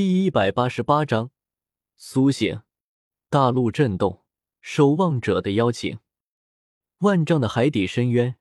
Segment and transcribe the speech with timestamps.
[0.00, 1.32] 第一百八十八章
[1.96, 2.62] 苏醒。
[3.28, 4.22] 大陆震动，
[4.60, 5.98] 守望者的邀请。
[6.98, 8.36] 万丈的海底深渊，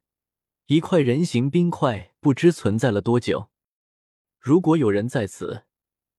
[0.68, 3.50] 一块人形冰块不知存在了多久。
[4.40, 5.64] 如果有人在此，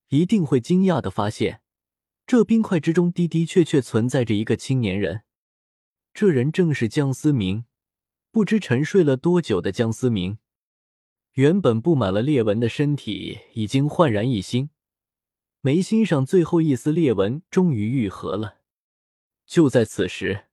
[0.09, 1.63] 一定会惊讶的发现，
[2.27, 5.23] 这冰块之中的的确确存在着一个青年人。
[6.13, 7.65] 这人正是江思明，
[8.33, 10.39] 不知沉睡了多久的江思明。
[11.35, 14.71] 原本布满了裂纹的身体已经焕然一新。
[15.61, 18.59] 眉心上最后一丝裂纹终于愈合了。
[19.47, 20.47] 就在此时，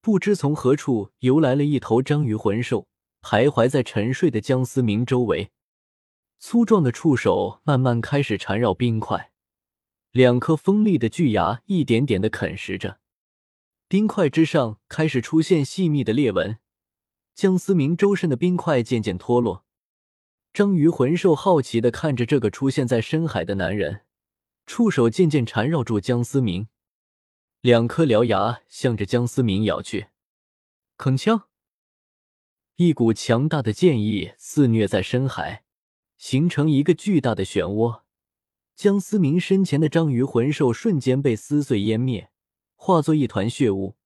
[0.00, 2.88] 不知从何处游来了一头章鱼魂兽，
[3.22, 5.52] 徘徊在沉睡的江思明周围。
[6.38, 9.32] 粗壮的触手慢慢开始缠绕冰块，
[10.10, 12.98] 两颗锋利的巨牙一点点的啃食着
[13.88, 16.58] 冰块之上，开始出现细密的裂纹。
[17.34, 19.64] 江思明周身的冰块渐渐脱落。
[20.52, 24.02] 章鱼魂兽好奇的看着这个出现在深海的男人。
[24.72, 26.68] 触手渐渐缠绕住江思明，
[27.60, 30.10] 两颗獠牙向着江思明咬去。
[30.96, 31.46] 铿锵，
[32.76, 35.64] 一股强大的剑意肆虐在深海，
[36.18, 38.02] 形成一个巨大的漩涡。
[38.76, 42.30] 江思明身前的章鱼魂兽瞬间被撕碎湮灭，
[42.76, 43.96] 化作一团血雾。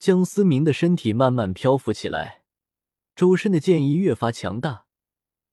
[0.00, 2.42] 江思明的身体慢慢漂浮起来，
[3.14, 4.86] 周身的剑意越发强大，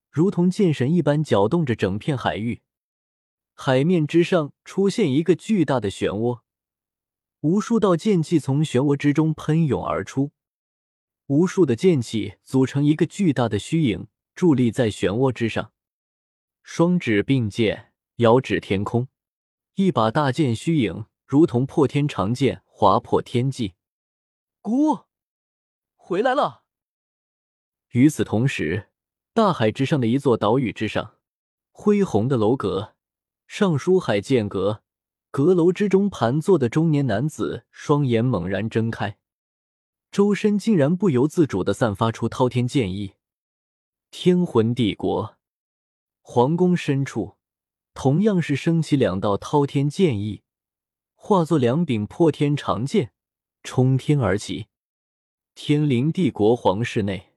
[0.10, 2.64] 如同剑神一般搅动着整片海域。
[3.58, 6.42] 海面之上出现一个巨大的漩涡，
[7.40, 10.32] 无数道剑气从漩涡之中喷涌而出，
[11.28, 15.72] 无数的剑气组成一个巨大的虚影，伫立在漩涡之上。
[16.64, 19.08] 双指并剑，遥指天空，
[19.76, 23.76] 一把大剑虚影如同破天长剑，划破天际。
[24.60, 25.06] 姑，
[25.96, 26.64] 回来了。
[27.92, 28.90] 与此同时，
[29.34, 31.16] 大海之上的一座岛屿之上，
[31.72, 32.95] 恢宏的楼阁。
[33.48, 34.84] 上书“海剑阁”，
[35.32, 39.18] 阁楼之中盘坐的中年男子，双眼猛然睁开，
[40.12, 43.14] 周身竟然不由自主的散发出滔天剑意。
[44.12, 45.38] 天魂帝国
[46.22, 47.36] 皇宫深处，
[47.94, 50.42] 同样是升起两道滔天剑意，
[51.16, 53.12] 化作两柄破天长剑，
[53.62, 54.68] 冲天而起。
[55.54, 57.34] 天灵帝国皇室内，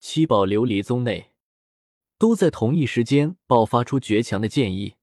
[0.00, 1.32] 七宝琉璃宗内，
[2.16, 4.94] 都在同一时间爆发出绝强的剑意。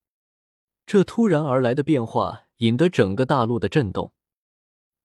[0.85, 4.13] 这突然而来的变化引得整个大陆的震动。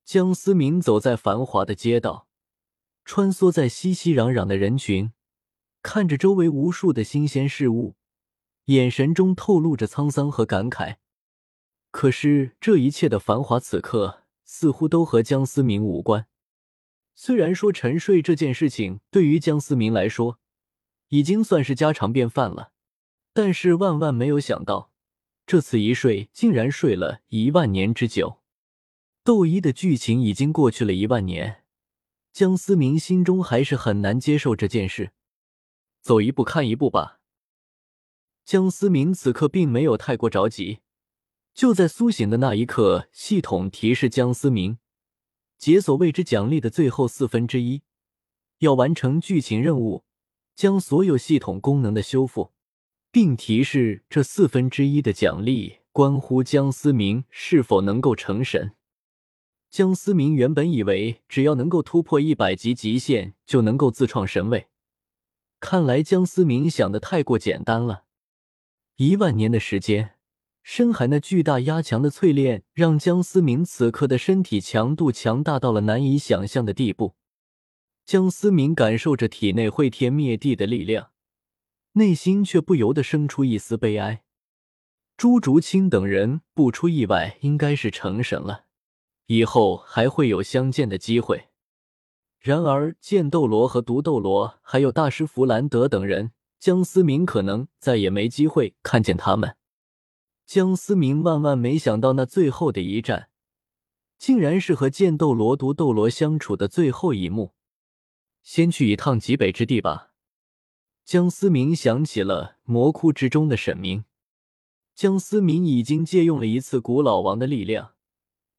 [0.04, 2.26] 江思明走在繁华的街道，
[3.04, 5.12] 穿梭在熙熙攘攘的人群，
[5.82, 7.94] 看着周围无数的新鲜事物，
[8.66, 10.96] 眼神中透露着沧桑和感慨。
[11.90, 16.26] 可是这一切的繁华，此刻似乎都和江思明无关。
[17.14, 20.38] 虽然说沉睡这件事情对于江思明来说
[21.08, 22.72] 已经算是家常便饭了，
[23.32, 24.89] 但是万万没有想到。
[25.50, 28.38] 这次一睡，竟然睡了一万年之久。
[29.24, 31.64] 斗一的剧情已经过去了一万年，
[32.32, 35.10] 江思明心中还是很难接受这件事。
[36.00, 37.18] 走一步看一步吧。
[38.44, 40.82] 江思明此刻并没有太过着急。
[41.52, 44.78] 就在苏醒的那一刻，系统提示江思明，
[45.58, 47.82] 解锁未知奖励的最后四分之一，
[48.58, 50.04] 要完成剧情任务，
[50.54, 52.52] 将所有系统功能的修复。
[53.12, 58.72] 并提示这四分之一的奖励关乎江思明是否能够成神。
[59.68, 64.68] 江思明原本以为只要能够突破一百级极限就能够自创神位，
[65.60, 68.04] 看来江思明想的太过简单了。
[68.96, 70.16] 一万年的时间，
[70.62, 77.14] 深海那巨大压强的淬炼让江思明此刻的身体强度强大到了难以想象的地步。
[78.04, 81.10] 江思明感受着体内毁天灭地的力量。
[81.92, 84.22] 内心却不由得生出一丝悲哀。
[85.16, 88.66] 朱竹清等人不出意外，应该是成神了，
[89.26, 91.48] 以后还会有相见的机会。
[92.38, 99.56] 然而剑斗罗和毒斗罗，还有大师弗兰德等人，江思明可能再也没机会看见他们。
[100.46, 103.28] 江思明万万没想到，那最后的一战，
[104.18, 107.52] 竟然是和剑斗罗、毒斗罗相处的最后一幕。
[108.42, 110.09] 先去一趟极北之地吧。
[111.10, 114.04] 江思明想起了魔窟之中的沈明，
[114.94, 117.94] 江思明已经借用了一次古老王的力量，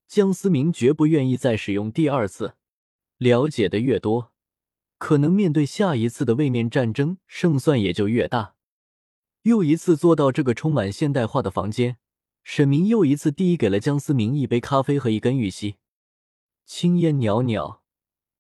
[0.06, 2.56] 江思明绝不愿意再使用第二次。
[3.16, 4.34] 了解的越多，
[4.98, 8.56] 可能面对下一次的位面战争胜算也就越大。
[9.44, 12.00] 又一次坐到这个充满现代化的房间，
[12.44, 15.78] 沈明又一次递给了江思明一杯咖啡和一根玉溪，
[16.66, 17.82] 青烟袅袅，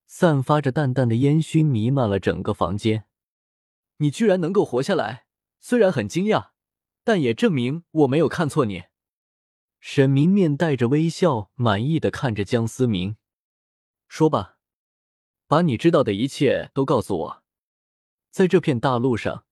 [0.05, 3.05] 散发着淡淡的烟熏，弥漫了整个房间。
[4.01, 5.27] 你居然能够活下来，
[5.59, 6.49] 虽然很惊讶，
[7.03, 8.85] 但也证明我没有看错你。
[9.79, 13.17] 沈明面带着微笑，满意的看着江思明，
[14.07, 14.57] 说吧，
[15.47, 17.43] 把你知道的一切都告诉我。
[18.31, 19.45] 在这片大陆上，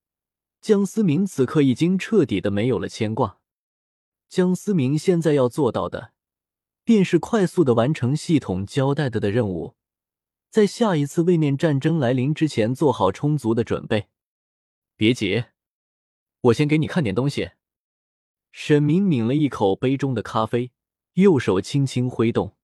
[0.62, 3.40] 江思明此刻已经彻底的没有了牵挂。
[4.28, 6.14] 江思明现在要做到的，
[6.84, 9.76] 便是快速的完成系统交代的的任务。
[10.50, 14.10] 在下一次位面战争来临之前，做好充足的准备。
[15.00, 15.46] 别急，
[16.42, 17.52] 我先给你看点东西。
[18.52, 20.74] 沈明抿了一口杯中的咖啡，
[21.14, 22.58] 右手轻轻挥动，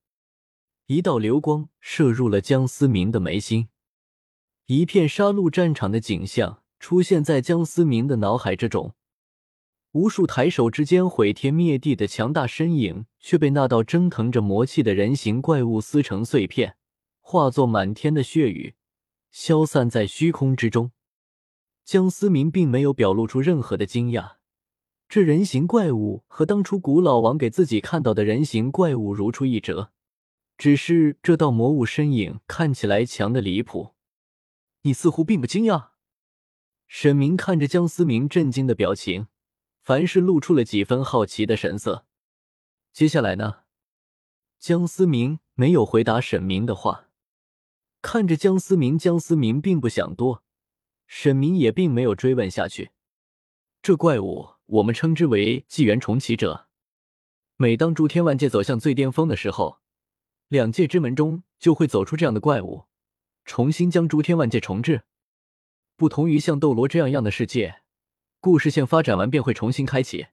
[0.87, 3.69] 一道流光射入了江思明的眉心，
[4.65, 8.93] 一片杀戮战场的景象出现在江思明的脑海之中。
[9.93, 16.75] 无数抬手之间毁天灭地的强大身影，却被那道蒸腾着魔气的人形怪物撕成碎片。
[17.21, 18.75] 化作满天的血雨，
[19.31, 20.91] 消散在虚空之中。
[21.85, 24.37] 江思明并没有表露出任何的惊讶。
[25.07, 29.91] 这人形怪物和当初古老王给自己看到的人形怪物如出一辙，
[30.57, 33.93] 只是这道魔物身影看起来强的离谱。
[34.81, 35.89] 你似乎并不惊讶。
[36.87, 39.27] 沈明看着江思明震惊的表情，
[39.81, 42.07] 凡是露出了几分好奇的神色。
[42.91, 43.57] 接下来呢？
[44.57, 47.09] 江思明没有回答沈明的话。
[48.01, 50.43] 看着江思明，江思明并不想多，
[51.07, 52.91] 沈明也并没有追问下去。
[53.81, 56.67] 这怪物我们称之为纪元重启者。
[57.57, 59.79] 每当诸天万界走向最巅峰的时候，
[60.47, 62.85] 两界之门中就会走出这样的怪物，
[63.45, 65.03] 重新将诸天万界重置。
[65.95, 67.81] 不同于像斗罗这样样的世界，
[68.39, 70.27] 故事线发展完便会重新开启，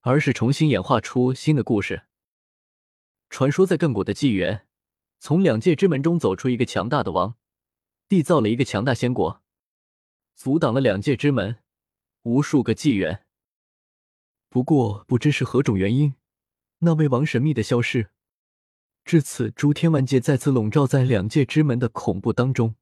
[0.00, 2.02] 而是重新演化出新的故事。
[3.30, 4.66] 传说在亘古的纪元。
[5.24, 7.36] 从两界之门中走出一个强大的王，
[8.08, 9.40] 缔造了一个强大仙国，
[10.42, 11.58] 阻挡了两界之门
[12.22, 13.24] 无数个纪元。
[14.48, 16.16] 不过不知是何种原因，
[16.78, 18.10] 那位王神秘的消失，
[19.04, 22.74] 至此诸天万界再次笼罩在两界之门的恐怖当中。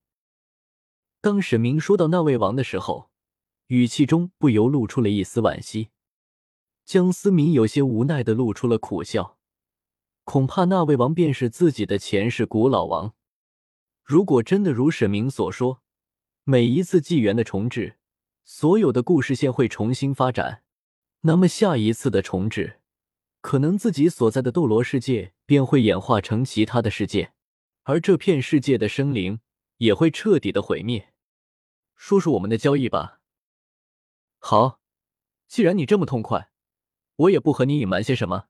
[1.20, 3.10] 当沈明说到那位王的时候，
[3.66, 5.90] 语气中不由露出了一丝惋惜。
[6.86, 9.36] 江思明有些无奈的露出了苦笑。
[10.24, 13.12] 恐怕那位王便是自己的前世古老王。
[14.02, 15.82] 如果真的如沈明所说，
[16.50, 17.96] 每一次纪元的重置，
[18.42, 20.64] 所有的故事线会重新发展，
[21.20, 22.80] 那么下一次的重置，
[23.40, 27.34] 可能自己所在的斗罗世界便会演化成其他的世界，
[27.84, 29.38] 而这片世界的生灵
[29.76, 31.14] 也会彻底的毁灭。
[31.94, 33.20] 说说我们的交易吧。
[34.40, 34.80] 好，
[35.46, 36.50] 既然你这么痛快，
[37.14, 38.46] 我也不和你隐瞒些什么。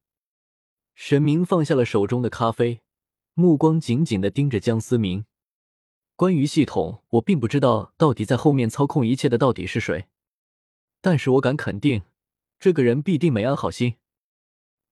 [0.94, 2.81] 沈明放下了手中的咖啡，
[3.35, 5.26] 目光紧紧的盯着江思明。
[6.21, 10.09] 关于系统，我并不知道到底在后面操控一切的到底是谁，
[11.01, 12.03] 但是我敢肯定，
[12.59, 13.97] 这个人必定没安好心。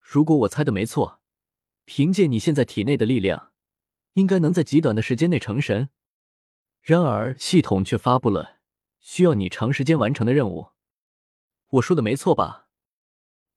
[0.01, 1.21] 如果我猜的没错，
[1.85, 3.53] 凭借你现在体内的力量，
[4.15, 5.91] 应该能在极短的时间内成神。
[6.81, 8.61] 然而系统却发布了
[8.99, 10.69] 需要你长时间完成的任务。
[11.73, 12.69] 我说的没错吧？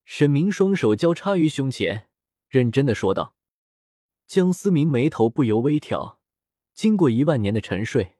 [0.04, 2.10] 沈明双手交叉于胸前。
[2.50, 3.34] 认真的说道，
[4.28, 6.20] 江思明眉头不由微挑。
[6.74, 8.16] 经过一万年的沉睡，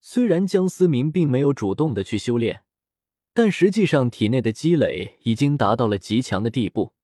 [0.00, 2.62] 虽然江思明并没有主动的去修炼，
[3.32, 6.94] 但实际上体内的积累已经达到了极强的地步。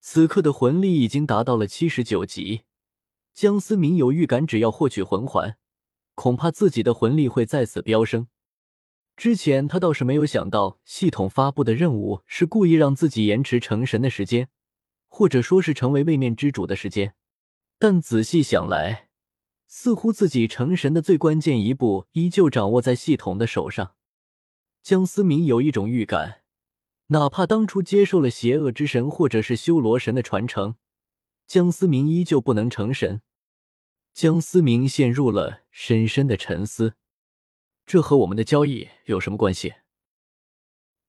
[0.00, 2.62] 此刻的魂力已经达到了七十九级。
[3.34, 5.56] 江思明有预感，只要获取魂环，
[6.14, 8.28] 恐怕自己的魂力会再次飙升。
[9.16, 14.48] 之前他倒是没有想到，系统发布的任务是故意让自己延迟成神的时间。
[15.10, 17.14] 或者说是成为位面之主的时间，
[17.78, 19.07] 但仔细想来，
[19.68, 23.94] 似乎自己成神的最关键一步依旧掌握在系统的手上。
[24.82, 26.42] 江思明有一种预感，
[27.08, 30.76] 哪怕当初接受了邪恶之神或者是修罗神的传承，
[31.46, 33.20] 江思明依旧不能成神。
[34.14, 36.94] 江思明陷入了深深的沉思，
[37.84, 39.74] 这和我们的交易有什么关系？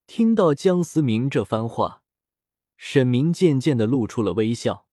[0.05, 2.03] 听到江思明这番话。
[2.75, 4.87] 沈明渐渐的露出了微笑，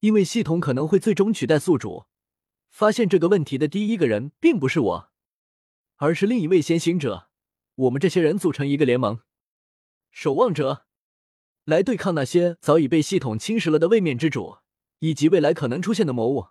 [0.00, 2.04] 因为系统可能会最终取代宿主。
[2.68, 5.10] 发现这个问题的第一个人并不是我，
[5.96, 7.28] 而是另一位先行者。
[7.74, 9.20] 我们这些人组成一个联盟，
[10.10, 10.86] 守望者，
[11.64, 14.58] 来对抗那些早已被系统侵蚀了的位面之主，
[14.98, 16.48] 以及未来可能出现的魔物。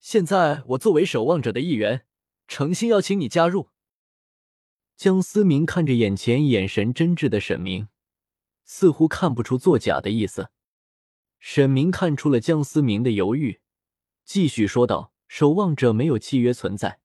[0.00, 2.06] 现在我作为守望者的一员，
[2.48, 3.70] 诚心邀请你加入。
[4.96, 7.88] 江思明看着眼前眼神真挚的沈明。
[8.64, 10.50] 似乎看不出作假的意思，
[11.38, 13.60] 沈明看出了江思明的犹豫，
[14.24, 17.00] 继续说道：“守望者没有契约存在，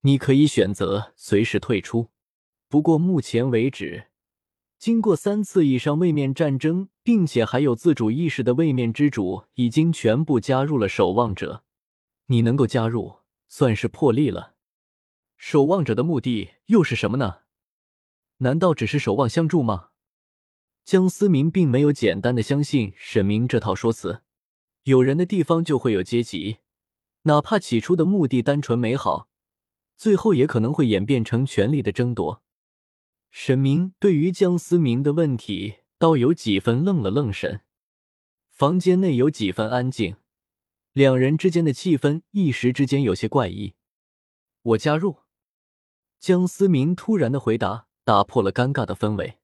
[0.00, 2.08] 你可以选择随时退出。
[2.68, 4.08] 不过目前为止，
[4.76, 11.62] 经过三次以上位面战争，并且还有自主意识的位面之主，已经全部加入了守望者。
[12.26, 14.56] 你能够加入，算是破例了。
[15.36, 17.42] 守望者的目的又是什么呢？
[18.38, 19.90] 难道只是守望相助吗？
[20.84, 24.22] 江思明并没有简单的相信沈明这套说辞。
[24.82, 26.56] 有人的地方就会有阶级，
[27.22, 29.28] 哪怕起初的目的单纯美好，
[29.96, 32.42] 最后也可能会演变成权力的争夺。
[33.30, 37.60] 沈明对于江思明的问题，倒有几分愣了愣神。
[38.48, 40.16] 房间内有几分安静，
[40.92, 43.74] 两人之间的气氛一时之间有些怪异。
[44.62, 45.18] 我加入。
[46.18, 49.38] 江思明突然的回答打破了尴尬的氛围。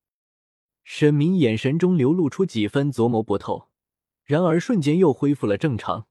[0.85, 3.69] 沈明眼神中流露出几分琢磨不透，
[4.25, 6.07] 然而瞬间又恢复了正常。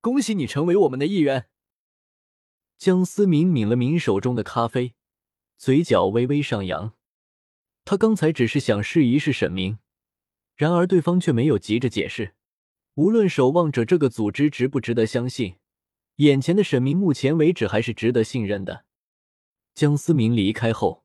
[0.00, 1.48] 恭喜你成为我们的一员。
[2.76, 4.94] 江思明抿了抿手中的咖啡，
[5.56, 6.94] 嘴角微微上扬。
[7.84, 9.78] 他刚才只是想试一试沈明，
[10.54, 12.34] 然而对方却没有急着解释。
[12.94, 15.56] 无论守望者这个组织值不值得相信，
[16.16, 18.84] 眼前的沈明目前为止还是值得信任的。
[19.74, 21.04] 江思明离开后。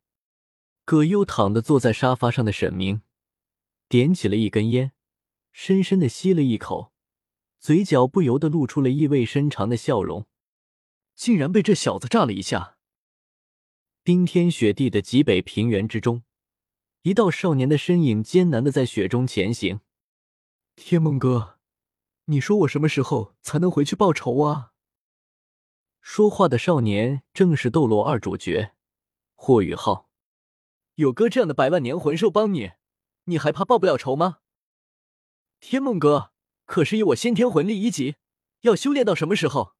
[0.85, 3.01] 葛优躺的坐在沙发上的沈明，
[3.87, 4.91] 点起了一根烟，
[5.51, 6.92] 深深的吸了一口，
[7.63, 10.27] 嘴角不由得露出了意味深长的笑容。
[11.15, 12.77] 竟然被这小子炸了一下！
[14.03, 16.23] 冰天雪地的极北平原之中，
[17.03, 19.79] 一道少年的身影艰难的在雪中前行。
[20.75, 21.57] 天梦哥，
[22.25, 24.73] 你说我什么时候才能回去报仇啊？
[26.01, 28.73] 说话的少年正是斗罗二主角
[29.35, 30.09] 霍雨浩。
[30.95, 32.71] 有哥这样的百万年魂兽帮你，
[33.23, 34.39] 你还怕报不了仇吗？
[35.61, 36.32] 天梦哥，
[36.65, 38.15] 可是以我先天魂力一级，
[38.61, 39.73] 要修炼到什么时候？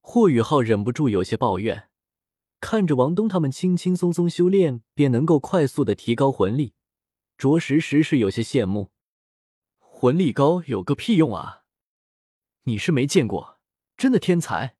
[0.00, 1.88] 霍雨浩忍不住有些抱怨，
[2.60, 6.74] 看着王东他们轻轻松松修炼便能够快速的提高魂力，
[7.38, 8.90] 着实实是有些羡慕。
[9.78, 11.62] 魂力高有个屁用啊！
[12.64, 13.58] 你是没见过
[13.96, 14.76] 真的天才。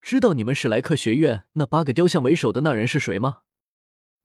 [0.00, 3.40] 知道你们史莱克学院那八个雕像为首的那人是谁吗？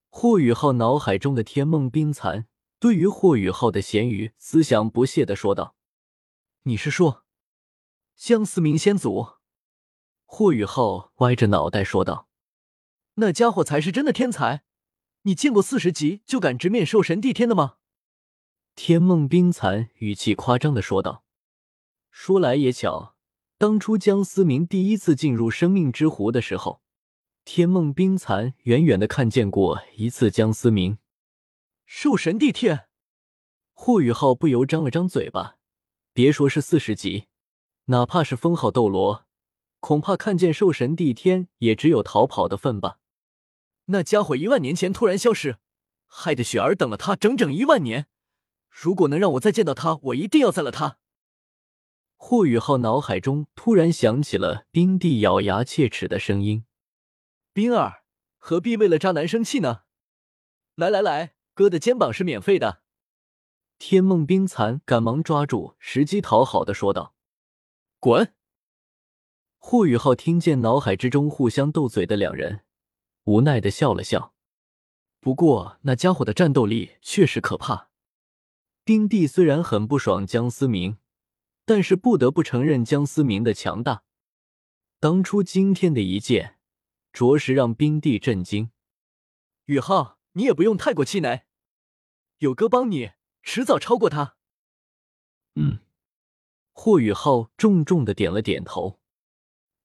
[0.09, 2.45] 霍雨浩脑海中的天梦冰蚕
[2.79, 5.75] 对于霍雨浩的咸鱼思想不屑的说道
[6.63, 7.25] ：“你是说
[8.15, 9.33] 江思明先祖？”
[10.25, 12.27] 霍雨浩歪着脑袋说道
[13.15, 14.63] ：“那家伙才是真的天才，
[15.23, 17.77] 你见过四十级就敢直面兽神帝天的吗？”
[18.75, 21.23] 天梦冰蚕语气夸张的说道
[22.09, 23.15] ：“说来也巧，
[23.57, 26.81] 当初江思明第一次进入生命之湖的时候。”
[27.45, 30.97] 天梦冰蚕远远的看见过一次江思明，
[31.85, 32.87] 兽神帝天，
[33.73, 35.57] 霍雨浩不由张了张嘴巴。
[36.13, 37.25] 别说是四十级，
[37.85, 39.25] 哪怕是封号斗罗，
[39.79, 42.99] 恐怕看见兽神帝天也只有逃跑的份吧。
[43.85, 45.57] 那家伙一万年前突然消失，
[46.05, 48.05] 害得雪儿等了他整整一万年。
[48.69, 50.99] 如果能让我再见到他，我一定要宰了他。
[52.15, 56.65] 霍雨浩脑海中突然响起了冰帝咬牙切齿的声音。
[57.53, 58.03] 冰儿，
[58.37, 59.81] 何必为了渣男生气呢？
[60.75, 62.82] 来来来，哥的肩膀是免费的。
[63.85, 67.13] 天梦冰蚕赶忙抓住时机讨好的说道
[67.99, 68.33] ：“滚！”
[69.59, 72.63] 霍雨浩听见脑海之中互相斗嘴的两人，
[73.25, 74.33] 无奈的笑了笑。
[75.19, 77.89] 不过那家伙的战斗力确实可怕。
[78.85, 80.97] 冰帝虽然很不爽江思明，
[81.65, 84.05] 但是不得不承认江思明的强大。
[85.01, 86.57] 当初惊天的一剑。
[87.11, 88.71] 着实让冰帝震惊。
[89.65, 91.43] 宇浩，你也不用太过气馁，
[92.37, 93.11] 有哥帮你，
[93.43, 94.35] 迟早超过他。
[95.55, 95.79] 嗯，
[96.71, 98.99] 霍雨浩重重的点了点头。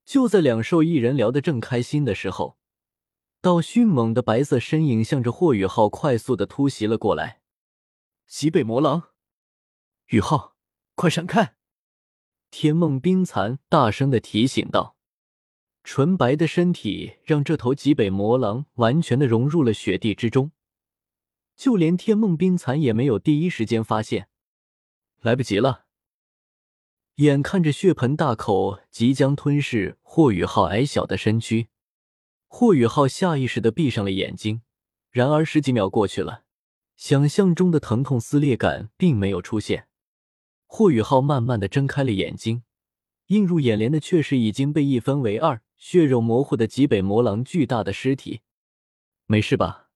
[0.05, 2.57] 就在两兽一人聊得正开心的时候，
[3.41, 7.41] 道迅猛的白色身影向着霍雨浩快速的突袭了过来。
[8.25, 9.09] 西北魔狼，
[10.07, 10.55] 雨浩，
[10.95, 11.55] 快闪开！
[12.49, 14.95] 天梦冰蚕大声的提醒道。
[15.83, 20.51] 纯白的身体让这头极北魔狼完全的融入了雪地之中，
[21.59, 24.29] 就连天梦冰蚕也没有第一时间发现，
[25.19, 25.83] 来不及了。
[27.15, 31.67] 眼看着血盆大口即将吞噬霍雨浩矮小的身躯，
[32.47, 34.61] 霍雨浩下意识的闭上了眼睛。
[35.11, 36.43] 然而十几秒过去了，
[36.95, 39.89] 想象中的疼痛撕裂感并没有出现。
[40.65, 42.63] 霍雨浩慢慢的睁开了眼睛，
[43.27, 45.61] 映入眼帘的却是已经被一分为二。
[45.75, 48.43] 血肉模糊的极北魔狼巨大的尸体，
[49.25, 49.88] 没事吧？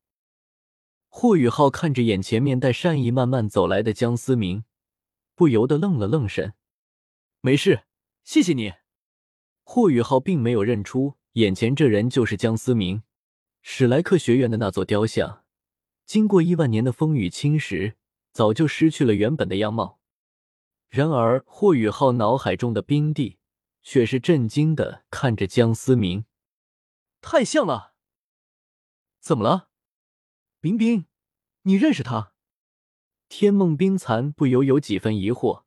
[1.15, 4.65] 霍雨浩看着眼前面带善意慢慢走来的江思明，
[5.35, 6.55] 不由得愣了愣神。
[7.39, 7.83] 没事，
[8.23, 8.73] 谢谢你。
[9.61, 13.03] 霍雨浩并没有认出眼前这人就是江思明，
[13.61, 15.45] 史莱克学院的那座雕像，
[16.07, 17.93] 经过亿万年的风雨侵蚀，
[18.31, 19.99] 早就失去了原本的样貌。
[20.89, 23.37] 然而，霍雨浩脑海中的冰帝
[23.83, 26.25] 却是震惊的看着江思明，
[27.21, 27.93] 太像了。
[29.19, 29.69] 怎么了，
[30.63, 31.07] 冰冰？
[31.63, 32.31] 你认识他？
[33.27, 35.63] 天梦冰蚕不由有几分疑惑，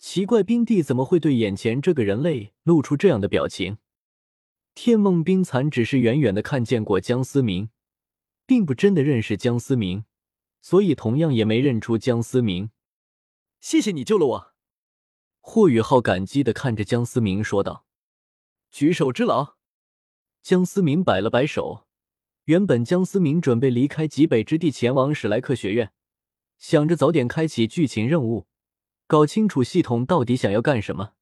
[0.00, 3.78] 奇怪冰帝怎么会对眼前这个人类露出这样的表情？
[4.74, 7.70] 天梦冰蚕只是远远的看见过江思明，
[8.44, 10.04] 并不真的认识江思明，
[10.60, 12.72] 所以同样也没认出江思明。
[13.60, 14.54] 谢谢你救了我，
[15.40, 17.86] 霍雨浩感激的看着江思明说道
[18.72, 19.54] ：“举手之劳。”
[20.42, 21.84] 江思明摆了摆手。
[22.48, 25.92] 原本江思明准备离开极北之地，前往史莱克学院，
[26.56, 28.46] 想着早点开启剧情任务，
[29.06, 31.12] 搞清楚系统到底想要干什么。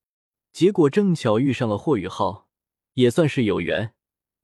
[0.53, 2.47] 结果正巧遇上了霍雨浩，
[2.93, 3.93] 也算是有缘。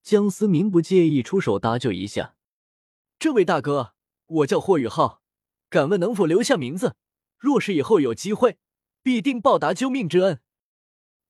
[0.03, 2.35] 江思明不介意出手搭救一下。
[3.21, 3.95] 这位大哥，
[4.27, 5.23] 我叫霍雨浩，
[5.71, 6.97] 敢问能否留下名字？
[7.39, 8.59] 若是以后有机会，
[9.05, 10.41] 必定报答救命之恩。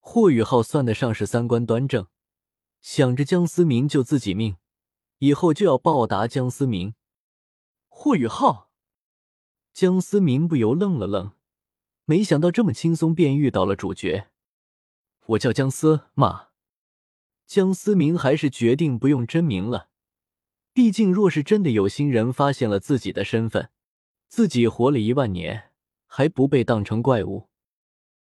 [0.01, 2.07] 霍雨浩算得上是三观端正，
[2.81, 4.57] 想着江思明救自己命。
[5.23, 6.97] 以后就要报答江思明。
[7.89, 8.71] 霍雨浩，
[9.73, 11.31] 江思明不由愣了愣，
[12.07, 14.31] 没想到这么轻松便遇到了主角。
[15.27, 16.49] 我叫江思嘛。
[17.47, 19.91] 江思明还是决定不用真名了，
[20.73, 23.71] 毕竟若是真的有心人发现了自己的身份，
[24.27, 25.71] 自己活了一万年
[26.07, 27.49] 还不被当成怪物。